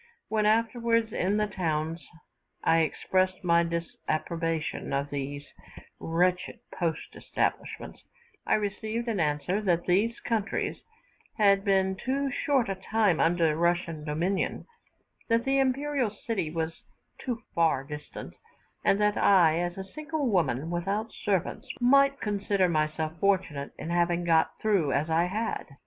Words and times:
When, 0.29 0.47
afterwards, 0.47 1.13
in 1.13 1.37
the 1.37 1.45
towns 1.45 2.07
I 2.63 2.79
expressed 2.79 3.43
my 3.43 3.61
disapprobation 3.61 4.93
of 4.93 5.11
these 5.11 5.45
wretched 5.99 6.59
post 6.73 7.15
establishments, 7.15 8.01
I 8.47 8.55
received 8.55 9.07
as 9.07 9.19
answer 9.19 9.61
that 9.61 9.85
these 9.85 10.19
countries 10.19 10.81
had 11.37 11.63
been 11.63 11.95
too 11.95 12.31
short 12.31 12.67
a 12.67 12.73
time 12.73 13.19
under 13.19 13.55
Russian 13.55 14.03
dominion, 14.03 14.65
that 15.29 15.45
the 15.45 15.59
imperial 15.59 16.09
city 16.09 16.49
was 16.49 16.81
too 17.19 17.43
far 17.53 17.83
distant, 17.83 18.33
and 18.83 18.99
that 18.99 19.17
I, 19.17 19.59
as 19.59 19.77
a 19.77 19.83
single 19.83 20.25
woman 20.31 20.71
without 20.71 21.11
servants, 21.11 21.69
might 21.79 22.19
consider 22.19 22.67
myself 22.67 23.19
fortunate 23.19 23.71
in 23.77 23.91
having 23.91 24.23
got 24.23 24.59
through 24.63 24.93
as 24.93 25.11
I 25.11 25.25
had. 25.25 25.67